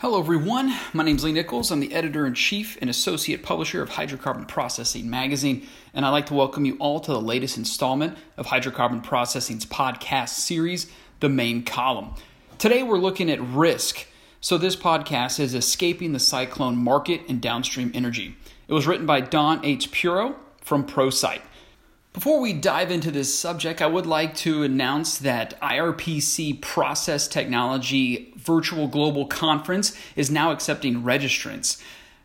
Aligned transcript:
Hello, 0.00 0.18
everyone. 0.18 0.76
My 0.92 1.04
name 1.04 1.16
is 1.16 1.24
Lee 1.24 1.32
Nichols. 1.32 1.70
I'm 1.70 1.80
the 1.80 1.94
editor 1.94 2.26
in 2.26 2.34
chief 2.34 2.76
and 2.82 2.90
associate 2.90 3.42
publisher 3.42 3.80
of 3.80 3.88
Hydrocarbon 3.88 4.46
Processing 4.46 5.08
Magazine, 5.08 5.66
and 5.94 6.04
I'd 6.04 6.10
like 6.10 6.26
to 6.26 6.34
welcome 6.34 6.66
you 6.66 6.76
all 6.78 7.00
to 7.00 7.12
the 7.12 7.20
latest 7.20 7.56
installment 7.56 8.18
of 8.36 8.48
Hydrocarbon 8.48 9.02
Processing's 9.02 9.64
podcast 9.64 10.28
series, 10.28 10.86
The 11.20 11.30
Main 11.30 11.64
Column. 11.64 12.10
Today, 12.58 12.82
we're 12.82 12.98
looking 12.98 13.30
at 13.30 13.40
risk. 13.40 14.06
So, 14.42 14.58
this 14.58 14.76
podcast 14.76 15.40
is 15.40 15.54
Escaping 15.54 16.12
the 16.12 16.20
Cyclone 16.20 16.76
Market 16.76 17.22
and 17.26 17.40
Downstream 17.40 17.90
Energy. 17.94 18.36
It 18.68 18.74
was 18.74 18.86
written 18.86 19.06
by 19.06 19.22
Don 19.22 19.64
H. 19.64 19.90
Puro 19.92 20.36
from 20.60 20.86
ProSight. 20.86 21.40
Before 22.16 22.40
we 22.40 22.54
dive 22.54 22.90
into 22.90 23.10
this 23.10 23.38
subject, 23.38 23.82
I 23.82 23.86
would 23.86 24.06
like 24.06 24.34
to 24.36 24.62
announce 24.62 25.18
that 25.18 25.60
IRPC 25.60 26.62
Process 26.62 27.28
Technology 27.28 28.32
Virtual 28.38 28.88
Global 28.88 29.26
Conference 29.26 29.94
is 30.16 30.30
now 30.30 30.50
accepting 30.50 31.02
registrants. 31.02 31.78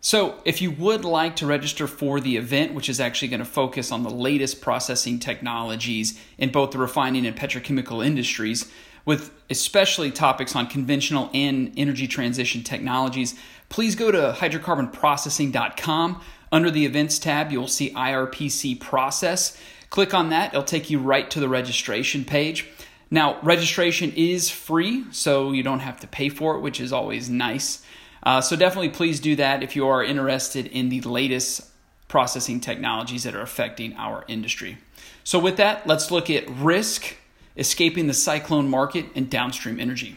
So, 0.00 0.40
if 0.44 0.60
you 0.60 0.72
would 0.72 1.04
like 1.04 1.36
to 1.36 1.46
register 1.46 1.86
for 1.86 2.18
the 2.18 2.36
event, 2.36 2.74
which 2.74 2.88
is 2.88 2.98
actually 2.98 3.28
going 3.28 3.38
to 3.38 3.46
focus 3.46 3.92
on 3.92 4.02
the 4.02 4.10
latest 4.10 4.60
processing 4.60 5.20
technologies 5.20 6.18
in 6.36 6.50
both 6.50 6.72
the 6.72 6.78
refining 6.78 7.24
and 7.24 7.36
petrochemical 7.36 8.04
industries, 8.04 8.68
with 9.04 9.30
especially 9.50 10.10
topics 10.10 10.56
on 10.56 10.66
conventional 10.66 11.30
and 11.32 11.72
energy 11.76 12.08
transition 12.08 12.64
technologies, 12.64 13.36
please 13.68 13.94
go 13.94 14.10
to 14.10 14.34
hydrocarbonprocessing.com. 14.36 16.20
Under 16.50 16.70
the 16.72 16.86
events 16.86 17.20
tab, 17.20 17.52
you'll 17.52 17.68
see 17.68 17.92
IRPC 17.92 18.80
Process. 18.80 19.56
Click 19.90 20.14
on 20.14 20.30
that, 20.30 20.52
it'll 20.52 20.62
take 20.62 20.90
you 20.90 20.98
right 20.98 21.30
to 21.30 21.40
the 21.40 21.48
registration 21.48 22.24
page. 22.24 22.66
Now, 23.10 23.38
registration 23.42 24.12
is 24.16 24.50
free, 24.50 25.04
so 25.12 25.52
you 25.52 25.62
don't 25.62 25.80
have 25.80 26.00
to 26.00 26.06
pay 26.06 26.28
for 26.28 26.56
it, 26.56 26.60
which 26.60 26.80
is 26.80 26.92
always 26.92 27.30
nice. 27.30 27.82
Uh, 28.22 28.40
so, 28.40 28.56
definitely 28.56 28.88
please 28.88 29.20
do 29.20 29.36
that 29.36 29.62
if 29.62 29.76
you 29.76 29.86
are 29.86 30.02
interested 30.02 30.66
in 30.66 30.88
the 30.88 31.00
latest 31.02 31.68
processing 32.08 32.60
technologies 32.60 33.22
that 33.22 33.34
are 33.34 33.42
affecting 33.42 33.94
our 33.94 34.24
industry. 34.26 34.78
So, 35.22 35.38
with 35.38 35.56
that, 35.58 35.86
let's 35.86 36.10
look 36.10 36.28
at 36.30 36.50
risk, 36.50 37.16
escaping 37.56 38.08
the 38.08 38.14
cyclone 38.14 38.68
market, 38.68 39.06
and 39.14 39.30
downstream 39.30 39.78
energy. 39.78 40.16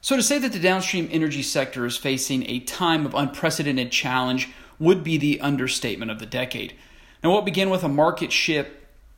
So, 0.00 0.16
to 0.16 0.22
say 0.22 0.38
that 0.38 0.52
the 0.52 0.58
downstream 0.58 1.08
energy 1.12 1.42
sector 1.42 1.84
is 1.84 1.98
facing 1.98 2.48
a 2.48 2.60
time 2.60 3.04
of 3.04 3.14
unprecedented 3.14 3.92
challenge 3.92 4.48
would 4.78 5.04
be 5.04 5.18
the 5.18 5.42
understatement 5.42 6.10
of 6.10 6.18
the 6.18 6.26
decade. 6.26 6.74
Now, 7.22 7.32
what 7.32 7.44
began 7.44 7.70
with 7.70 7.84
a 7.84 7.88
market 7.88 8.32
shift 8.32 8.70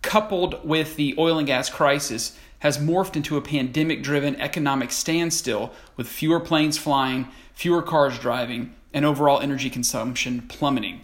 coupled 0.02 0.64
with 0.64 0.96
the 0.96 1.14
oil 1.18 1.38
and 1.38 1.46
gas 1.46 1.70
crisis 1.70 2.36
has 2.58 2.78
morphed 2.78 3.16
into 3.16 3.36
a 3.36 3.42
pandemic 3.42 4.02
driven 4.02 4.40
economic 4.40 4.90
standstill 4.90 5.72
with 5.96 6.08
fewer 6.08 6.40
planes 6.40 6.78
flying, 6.78 7.28
fewer 7.54 7.82
cars 7.82 8.18
driving, 8.18 8.74
and 8.92 9.04
overall 9.04 9.40
energy 9.40 9.70
consumption 9.70 10.42
plummeting. 10.42 11.00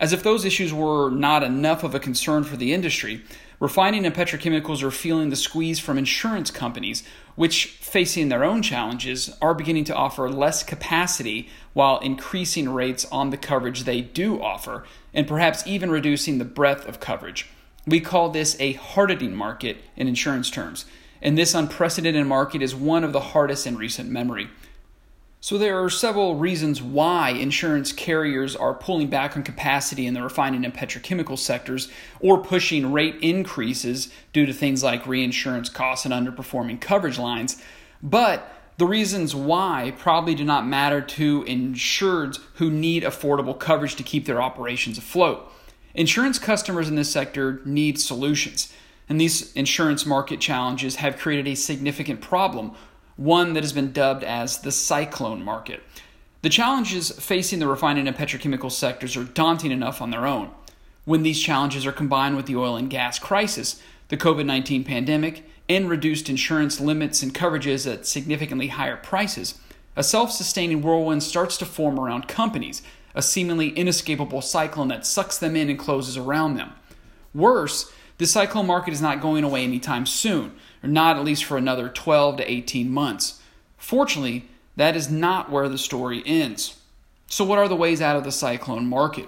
As 0.00 0.14
if 0.14 0.22
those 0.22 0.46
issues 0.46 0.72
were 0.72 1.10
not 1.10 1.42
enough 1.42 1.84
of 1.84 1.94
a 1.94 2.00
concern 2.00 2.42
for 2.42 2.56
the 2.56 2.72
industry, 2.72 3.22
refining 3.60 4.06
and 4.06 4.14
petrochemicals 4.14 4.82
are 4.82 4.90
feeling 4.90 5.28
the 5.28 5.36
squeeze 5.36 5.78
from 5.78 5.98
insurance 5.98 6.50
companies, 6.50 7.02
which, 7.36 7.66
facing 7.66 8.30
their 8.30 8.42
own 8.42 8.62
challenges, 8.62 9.36
are 9.42 9.52
beginning 9.52 9.84
to 9.84 9.94
offer 9.94 10.30
less 10.30 10.62
capacity 10.62 11.50
while 11.74 11.98
increasing 11.98 12.70
rates 12.70 13.04
on 13.12 13.28
the 13.28 13.36
coverage 13.36 13.84
they 13.84 14.00
do 14.00 14.42
offer, 14.42 14.84
and 15.12 15.28
perhaps 15.28 15.66
even 15.66 15.90
reducing 15.90 16.38
the 16.38 16.46
breadth 16.46 16.88
of 16.88 16.98
coverage. 16.98 17.50
We 17.86 18.00
call 18.00 18.30
this 18.30 18.56
a 18.58 18.72
hardening 18.72 19.36
market 19.36 19.84
in 19.96 20.08
insurance 20.08 20.50
terms, 20.50 20.86
and 21.20 21.36
this 21.36 21.54
unprecedented 21.54 22.26
market 22.26 22.62
is 22.62 22.74
one 22.74 23.04
of 23.04 23.12
the 23.12 23.20
hardest 23.20 23.66
in 23.66 23.76
recent 23.76 24.08
memory. 24.08 24.48
So, 25.42 25.56
there 25.56 25.82
are 25.82 25.88
several 25.88 26.36
reasons 26.36 26.82
why 26.82 27.30
insurance 27.30 27.92
carriers 27.92 28.54
are 28.54 28.74
pulling 28.74 29.08
back 29.08 29.38
on 29.38 29.42
capacity 29.42 30.06
in 30.06 30.12
the 30.12 30.22
refining 30.22 30.66
and 30.66 30.74
petrochemical 30.74 31.38
sectors 31.38 31.88
or 32.20 32.42
pushing 32.42 32.92
rate 32.92 33.16
increases 33.22 34.12
due 34.34 34.44
to 34.44 34.52
things 34.52 34.84
like 34.84 35.06
reinsurance 35.06 35.70
costs 35.70 36.04
and 36.04 36.12
underperforming 36.12 36.78
coverage 36.78 37.18
lines. 37.18 37.62
But 38.02 38.52
the 38.76 38.86
reasons 38.86 39.34
why 39.34 39.94
probably 39.96 40.34
do 40.34 40.44
not 40.44 40.66
matter 40.66 41.00
to 41.00 41.42
insureds 41.44 42.38
who 42.56 42.70
need 42.70 43.02
affordable 43.02 43.58
coverage 43.58 43.94
to 43.96 44.02
keep 44.02 44.26
their 44.26 44.42
operations 44.42 44.98
afloat. 44.98 45.50
Insurance 45.94 46.38
customers 46.38 46.88
in 46.88 46.96
this 46.96 47.10
sector 47.10 47.62
need 47.64 47.98
solutions, 47.98 48.70
and 49.08 49.18
these 49.18 49.54
insurance 49.54 50.04
market 50.04 50.38
challenges 50.38 50.96
have 50.96 51.16
created 51.16 51.48
a 51.48 51.54
significant 51.54 52.20
problem 52.20 52.72
one 53.20 53.52
that 53.52 53.62
has 53.62 53.74
been 53.74 53.92
dubbed 53.92 54.24
as 54.24 54.60
the 54.60 54.72
cyclone 54.72 55.44
market. 55.44 55.82
The 56.40 56.48
challenges 56.48 57.10
facing 57.10 57.58
the 57.58 57.66
refining 57.66 58.08
and 58.08 58.16
petrochemical 58.16 58.72
sectors 58.72 59.14
are 59.14 59.24
daunting 59.24 59.70
enough 59.70 60.00
on 60.00 60.10
their 60.10 60.26
own. 60.26 60.50
When 61.04 61.22
these 61.22 61.38
challenges 61.38 61.84
are 61.84 61.92
combined 61.92 62.36
with 62.36 62.46
the 62.46 62.56
oil 62.56 62.76
and 62.76 62.88
gas 62.88 63.18
crisis, 63.18 63.80
the 64.08 64.16
COVID 64.16 64.46
19 64.46 64.84
pandemic, 64.84 65.44
and 65.68 65.90
reduced 65.90 66.30
insurance 66.30 66.80
limits 66.80 67.22
and 67.22 67.34
coverages 67.34 67.90
at 67.92 68.06
significantly 68.06 68.68
higher 68.68 68.96
prices, 68.96 69.58
a 69.96 70.02
self 70.02 70.32
sustaining 70.32 70.80
whirlwind 70.80 71.22
starts 71.22 71.58
to 71.58 71.66
form 71.66 72.00
around 72.00 72.26
companies, 72.26 72.80
a 73.14 73.20
seemingly 73.20 73.68
inescapable 73.68 74.40
cyclone 74.40 74.88
that 74.88 75.04
sucks 75.04 75.36
them 75.36 75.56
in 75.56 75.68
and 75.68 75.78
closes 75.78 76.16
around 76.16 76.54
them. 76.54 76.72
Worse, 77.34 77.92
the 78.20 78.26
cyclone 78.26 78.66
market 78.66 78.92
is 78.92 79.00
not 79.00 79.22
going 79.22 79.44
away 79.44 79.64
anytime 79.64 80.04
soon, 80.04 80.52
or 80.82 80.90
not 80.90 81.16
at 81.16 81.24
least 81.24 81.42
for 81.42 81.56
another 81.56 81.88
12 81.88 82.36
to 82.36 82.50
18 82.50 82.90
months. 82.90 83.40
Fortunately, 83.78 84.44
that 84.76 84.94
is 84.94 85.10
not 85.10 85.50
where 85.50 85.70
the 85.70 85.78
story 85.78 86.22
ends. 86.26 86.78
So, 87.28 87.46
what 87.46 87.58
are 87.58 87.66
the 87.66 87.74
ways 87.74 88.02
out 88.02 88.16
of 88.16 88.24
the 88.24 88.30
cyclone 88.30 88.84
market? 88.84 89.26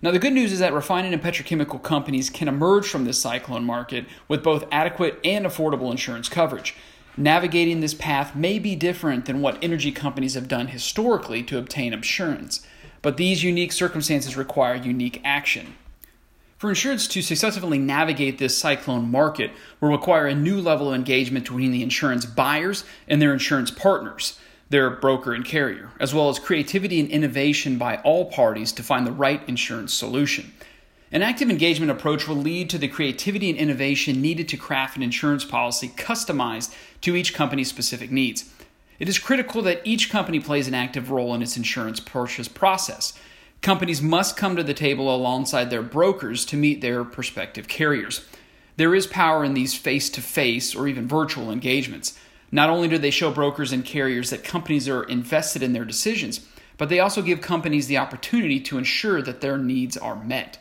Now, 0.00 0.10
the 0.10 0.18
good 0.18 0.32
news 0.32 0.52
is 0.52 0.58
that 0.58 0.72
refining 0.72 1.12
and 1.12 1.22
petrochemical 1.22 1.82
companies 1.82 2.30
can 2.30 2.48
emerge 2.48 2.88
from 2.88 3.04
this 3.04 3.20
cyclone 3.20 3.66
market 3.66 4.06
with 4.26 4.42
both 4.42 4.64
adequate 4.72 5.20
and 5.22 5.44
affordable 5.44 5.90
insurance 5.90 6.30
coverage. 6.30 6.74
Navigating 7.18 7.80
this 7.80 7.92
path 7.92 8.34
may 8.34 8.58
be 8.58 8.74
different 8.74 9.26
than 9.26 9.42
what 9.42 9.62
energy 9.62 9.92
companies 9.92 10.32
have 10.32 10.48
done 10.48 10.68
historically 10.68 11.42
to 11.42 11.58
obtain 11.58 11.92
insurance, 11.92 12.66
but 13.02 13.18
these 13.18 13.44
unique 13.44 13.72
circumstances 13.72 14.34
require 14.34 14.76
unique 14.76 15.20
action. 15.26 15.74
For 16.60 16.68
insurance 16.68 17.08
to 17.08 17.22
successfully 17.22 17.78
navigate 17.78 18.36
this 18.36 18.58
cyclone 18.58 19.10
market 19.10 19.50
will 19.80 19.88
require 19.88 20.26
a 20.26 20.34
new 20.34 20.60
level 20.60 20.88
of 20.90 20.94
engagement 20.94 21.46
between 21.46 21.72
the 21.72 21.82
insurance 21.82 22.26
buyers 22.26 22.84
and 23.08 23.20
their 23.20 23.32
insurance 23.32 23.70
partners, 23.70 24.38
their 24.68 24.90
broker 24.90 25.32
and 25.32 25.42
carrier, 25.42 25.88
as 25.98 26.12
well 26.12 26.28
as 26.28 26.38
creativity 26.38 27.00
and 27.00 27.08
innovation 27.08 27.78
by 27.78 27.96
all 28.02 28.26
parties 28.26 28.72
to 28.72 28.82
find 28.82 29.06
the 29.06 29.10
right 29.10 29.40
insurance 29.48 29.94
solution. 29.94 30.52
An 31.10 31.22
active 31.22 31.48
engagement 31.48 31.92
approach 31.92 32.28
will 32.28 32.36
lead 32.36 32.68
to 32.68 32.78
the 32.78 32.88
creativity 32.88 33.48
and 33.48 33.58
innovation 33.58 34.20
needed 34.20 34.46
to 34.50 34.58
craft 34.58 34.98
an 34.98 35.02
insurance 35.02 35.46
policy 35.46 35.88
customized 35.88 36.74
to 37.00 37.16
each 37.16 37.32
company's 37.32 37.70
specific 37.70 38.10
needs. 38.10 38.52
It 38.98 39.08
is 39.08 39.18
critical 39.18 39.62
that 39.62 39.80
each 39.84 40.10
company 40.10 40.40
plays 40.40 40.68
an 40.68 40.74
active 40.74 41.10
role 41.10 41.32
in 41.32 41.40
its 41.40 41.56
insurance 41.56 42.00
purchase 42.00 42.48
process 42.48 43.14
Companies 43.62 44.00
must 44.00 44.38
come 44.38 44.56
to 44.56 44.62
the 44.62 44.72
table 44.72 45.14
alongside 45.14 45.68
their 45.68 45.82
brokers 45.82 46.46
to 46.46 46.56
meet 46.56 46.80
their 46.80 47.04
prospective 47.04 47.68
carriers. 47.68 48.24
There 48.76 48.94
is 48.94 49.06
power 49.06 49.44
in 49.44 49.52
these 49.52 49.74
face 49.74 50.08
to 50.10 50.22
face 50.22 50.74
or 50.74 50.88
even 50.88 51.06
virtual 51.06 51.50
engagements. 51.50 52.18
Not 52.50 52.70
only 52.70 52.88
do 52.88 52.96
they 52.96 53.10
show 53.10 53.30
brokers 53.30 53.70
and 53.70 53.84
carriers 53.84 54.30
that 54.30 54.44
companies 54.44 54.88
are 54.88 55.04
invested 55.04 55.62
in 55.62 55.74
their 55.74 55.84
decisions, 55.84 56.40
but 56.78 56.88
they 56.88 57.00
also 57.00 57.20
give 57.20 57.42
companies 57.42 57.86
the 57.86 57.98
opportunity 57.98 58.58
to 58.60 58.78
ensure 58.78 59.20
that 59.20 59.42
their 59.42 59.58
needs 59.58 59.98
are 59.98 60.16
met. 60.24 60.56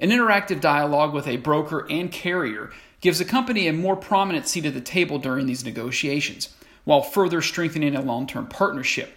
An 0.00 0.10
interactive 0.10 0.60
dialogue 0.60 1.14
with 1.14 1.28
a 1.28 1.36
broker 1.36 1.86
and 1.88 2.10
carrier 2.10 2.72
gives 3.00 3.20
a 3.20 3.24
company 3.24 3.68
a 3.68 3.72
more 3.72 3.94
prominent 3.94 4.48
seat 4.48 4.66
at 4.66 4.74
the 4.74 4.80
table 4.80 5.20
during 5.20 5.46
these 5.46 5.64
negotiations, 5.64 6.48
while 6.82 7.02
further 7.02 7.40
strengthening 7.40 7.94
a 7.94 8.02
long 8.02 8.26
term 8.26 8.48
partnership. 8.48 9.16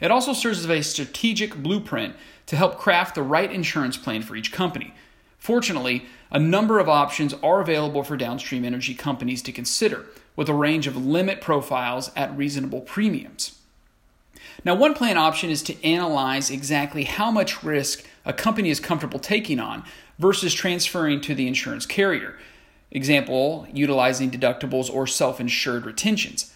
It 0.00 0.10
also 0.10 0.32
serves 0.32 0.60
as 0.60 0.70
a 0.70 0.82
strategic 0.82 1.56
blueprint 1.56 2.14
to 2.46 2.56
help 2.56 2.78
craft 2.78 3.14
the 3.14 3.22
right 3.22 3.50
insurance 3.50 3.96
plan 3.96 4.22
for 4.22 4.34
each 4.34 4.52
company. 4.52 4.94
Fortunately, 5.38 6.06
a 6.30 6.38
number 6.38 6.78
of 6.78 6.88
options 6.88 7.34
are 7.42 7.60
available 7.60 8.02
for 8.02 8.16
downstream 8.16 8.64
energy 8.64 8.94
companies 8.94 9.42
to 9.42 9.52
consider, 9.52 10.06
with 10.36 10.48
a 10.48 10.54
range 10.54 10.86
of 10.86 10.96
limit 10.96 11.40
profiles 11.40 12.10
at 12.14 12.36
reasonable 12.36 12.80
premiums. 12.80 13.58
Now, 14.64 14.74
one 14.74 14.94
plan 14.94 15.16
option 15.16 15.50
is 15.50 15.62
to 15.64 15.84
analyze 15.84 16.50
exactly 16.50 17.04
how 17.04 17.30
much 17.30 17.62
risk 17.62 18.04
a 18.24 18.32
company 18.32 18.70
is 18.70 18.80
comfortable 18.80 19.18
taking 19.18 19.58
on 19.58 19.84
versus 20.18 20.52
transferring 20.52 21.20
to 21.22 21.34
the 21.34 21.46
insurance 21.46 21.86
carrier. 21.86 22.36
Example, 22.90 23.66
utilizing 23.72 24.30
deductibles 24.30 24.92
or 24.92 25.06
self 25.06 25.40
insured 25.40 25.86
retentions. 25.86 26.52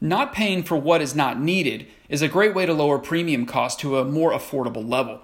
Not 0.00 0.34
paying 0.34 0.62
for 0.62 0.76
what 0.76 1.00
is 1.00 1.14
not 1.14 1.40
needed 1.40 1.86
is 2.08 2.20
a 2.20 2.28
great 2.28 2.54
way 2.54 2.66
to 2.66 2.74
lower 2.74 2.98
premium 2.98 3.46
costs 3.46 3.80
to 3.80 3.98
a 3.98 4.04
more 4.04 4.32
affordable 4.32 4.86
level. 4.86 5.22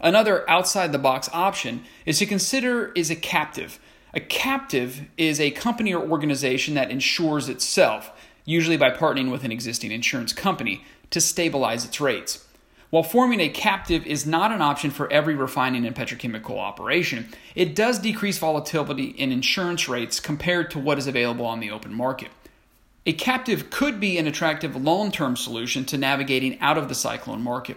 Another 0.00 0.48
outside 0.48 0.92
the 0.92 0.98
box 0.98 1.28
option 1.32 1.84
is 2.06 2.18
to 2.18 2.26
consider 2.26 2.90
is 2.92 3.10
a 3.10 3.16
captive. 3.16 3.78
A 4.14 4.20
captive 4.20 5.02
is 5.18 5.40
a 5.40 5.50
company 5.50 5.92
or 5.92 6.08
organization 6.08 6.74
that 6.74 6.90
insures 6.90 7.48
itself, 7.50 8.12
usually 8.46 8.78
by 8.78 8.90
partnering 8.90 9.30
with 9.30 9.44
an 9.44 9.52
existing 9.52 9.92
insurance 9.92 10.32
company, 10.32 10.84
to 11.10 11.20
stabilize 11.20 11.84
its 11.84 12.00
rates. 12.00 12.46
While 12.88 13.02
forming 13.02 13.40
a 13.40 13.48
captive 13.48 14.06
is 14.06 14.24
not 14.24 14.52
an 14.52 14.62
option 14.62 14.90
for 14.90 15.12
every 15.12 15.34
refining 15.34 15.84
and 15.84 15.96
petrochemical 15.96 16.58
operation, 16.58 17.28
it 17.54 17.74
does 17.74 17.98
decrease 17.98 18.38
volatility 18.38 19.06
in 19.06 19.32
insurance 19.32 19.88
rates 19.88 20.20
compared 20.20 20.70
to 20.70 20.78
what 20.78 20.98
is 20.98 21.06
available 21.06 21.44
on 21.44 21.60
the 21.60 21.70
open 21.70 21.92
market. 21.92 22.30
A 23.06 23.12
captive 23.12 23.68
could 23.68 24.00
be 24.00 24.16
an 24.16 24.26
attractive 24.26 24.74
long 24.76 25.12
term 25.12 25.36
solution 25.36 25.84
to 25.86 25.98
navigating 25.98 26.58
out 26.60 26.78
of 26.78 26.88
the 26.88 26.94
cyclone 26.94 27.42
market. 27.42 27.76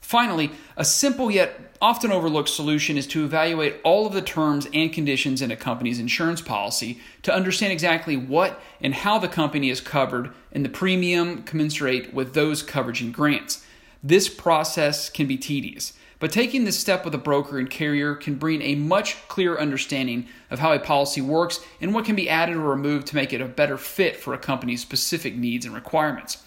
Finally, 0.00 0.50
a 0.76 0.84
simple 0.84 1.30
yet 1.30 1.76
often 1.80 2.10
overlooked 2.10 2.48
solution 2.48 2.96
is 2.96 3.06
to 3.06 3.24
evaluate 3.24 3.76
all 3.84 4.04
of 4.04 4.12
the 4.12 4.20
terms 4.20 4.66
and 4.74 4.92
conditions 4.92 5.40
in 5.40 5.52
a 5.52 5.56
company's 5.56 6.00
insurance 6.00 6.40
policy 6.40 6.98
to 7.22 7.32
understand 7.32 7.72
exactly 7.72 8.16
what 8.16 8.60
and 8.80 8.94
how 8.94 9.18
the 9.18 9.28
company 9.28 9.70
is 9.70 9.80
covered 9.80 10.30
and 10.50 10.64
the 10.64 10.68
premium 10.68 11.42
commensurate 11.44 12.12
with 12.12 12.34
those 12.34 12.62
coverage 12.62 13.00
and 13.00 13.14
grants. 13.14 13.64
This 14.06 14.28
process 14.28 15.08
can 15.08 15.26
be 15.26 15.38
tedious, 15.38 15.94
but 16.18 16.30
taking 16.30 16.64
this 16.64 16.78
step 16.78 17.06
with 17.06 17.14
a 17.14 17.18
broker 17.18 17.58
and 17.58 17.70
carrier 17.70 18.14
can 18.14 18.34
bring 18.34 18.60
a 18.60 18.74
much 18.74 19.16
clearer 19.28 19.58
understanding 19.58 20.26
of 20.50 20.58
how 20.58 20.74
a 20.74 20.78
policy 20.78 21.22
works 21.22 21.60
and 21.80 21.94
what 21.94 22.04
can 22.04 22.14
be 22.14 22.28
added 22.28 22.56
or 22.56 22.68
removed 22.68 23.06
to 23.06 23.16
make 23.16 23.32
it 23.32 23.40
a 23.40 23.46
better 23.46 23.78
fit 23.78 24.16
for 24.16 24.34
a 24.34 24.38
company's 24.38 24.82
specific 24.82 25.34
needs 25.34 25.64
and 25.64 25.74
requirements. 25.74 26.42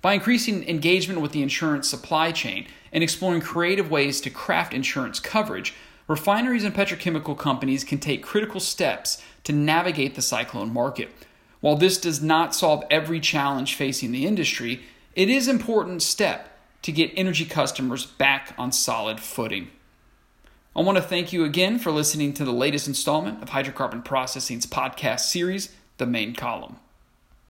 By 0.00 0.14
increasing 0.14 0.66
engagement 0.66 1.20
with 1.20 1.32
the 1.32 1.42
insurance 1.42 1.90
supply 1.90 2.32
chain 2.32 2.66
and 2.90 3.04
exploring 3.04 3.42
creative 3.42 3.90
ways 3.90 4.22
to 4.22 4.30
craft 4.30 4.72
insurance 4.72 5.20
coverage, 5.20 5.74
refineries 6.08 6.64
and 6.64 6.74
petrochemical 6.74 7.36
companies 7.36 7.84
can 7.84 7.98
take 7.98 8.22
critical 8.22 8.60
steps 8.60 9.22
to 9.44 9.52
navigate 9.52 10.14
the 10.14 10.22
cyclone 10.22 10.72
market. 10.72 11.10
While 11.60 11.76
this 11.76 11.98
does 11.98 12.22
not 12.22 12.54
solve 12.54 12.82
every 12.90 13.20
challenge 13.20 13.74
facing 13.74 14.10
the 14.10 14.24
industry, 14.24 14.80
it 15.14 15.28
is 15.28 15.48
an 15.48 15.56
important 15.56 16.02
step 16.02 16.48
to 16.84 16.92
get 16.92 17.10
energy 17.16 17.46
customers 17.46 18.04
back 18.04 18.54
on 18.58 18.70
solid 18.70 19.18
footing. 19.18 19.70
I 20.76 20.82
want 20.82 20.98
to 20.98 21.02
thank 21.02 21.32
you 21.32 21.42
again 21.42 21.78
for 21.78 21.90
listening 21.90 22.34
to 22.34 22.44
the 22.44 22.52
latest 22.52 22.86
installment 22.86 23.42
of 23.42 23.48
Hydrocarbon 23.48 24.04
Processing's 24.04 24.66
podcast 24.66 25.20
series, 25.20 25.74
The 25.96 26.04
Main 26.04 26.34
Column. 26.34 26.76